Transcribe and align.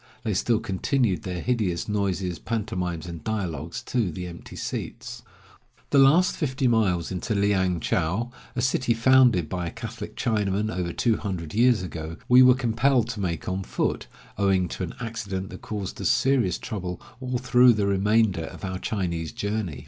They 0.23 0.33
still 0.33 0.59
continued 0.59 1.21
their 1.21 1.41
hideous 1.41 1.87
noises, 1.87 2.39
pantomimes, 2.39 3.05
and 3.05 3.23
dialogues 3.23 3.83
to 3.83 4.09
the 4.11 4.25
empty 4.25 4.55
seats. 4.55 5.21
The 5.91 5.99
last 5.99 6.35
fifty 6.35 6.67
miles 6.67 7.11
into 7.11 7.35
Liang 7.35 7.79
chou, 7.79 8.31
a 8.55 8.61
city 8.63 8.95
founded 8.95 9.47
by 9.47 9.67
a 9.67 9.71
Catholic 9.71 10.15
Chinaman 10.15 10.75
over 10.75 10.91
two 10.91 11.17
hundred 11.17 11.53
years 11.53 11.83
ago, 11.83 12.17
we 12.27 12.41
were 12.41 12.55
compelled 12.55 13.09
to 13.09 13.19
make 13.19 13.47
on 13.47 13.61
foot, 13.61 14.07
owing 14.39 14.67
to 14.69 14.81
an 14.81 14.95
accident 14.99 15.51
that 15.51 15.61
caused 15.61 16.01
us 16.01 16.09
serious 16.09 16.57
trouble 16.57 16.99
all 17.19 17.37
through 17.37 17.73
the 17.73 17.85
remainder 17.85 18.45
of 18.45 18.65
our 18.65 18.79
Chinese 18.79 19.31
journey. 19.31 19.79